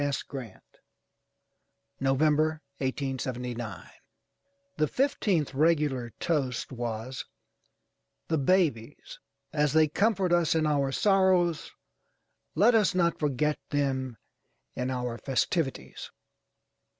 S. 0.03 0.23
GRANT, 0.23 0.79
NOVEMBER, 1.99 2.63
1879 2.79 3.87
The 4.77 4.87
fifteenth 4.87 5.53
regular 5.53 6.09
toast 6.19 6.71
was 6.71 7.25
“The 8.27 8.39
Babies. 8.39 9.19
As 9.53 9.73
they 9.73 9.87
comfort 9.87 10.33
us 10.33 10.55
in 10.55 10.65
our 10.65 10.91
sorrows, 10.91 11.69
let 12.55 12.73
us 12.73 12.95
not 12.95 13.19
forget 13.19 13.59
them 13.69 14.17
in 14.75 14.89
our 14.89 15.19
festivities. 15.19 16.09